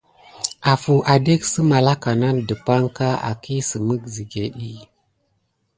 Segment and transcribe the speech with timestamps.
[0.71, 4.55] Afuw adek sə malaka nan depanka, akisəmek zəget.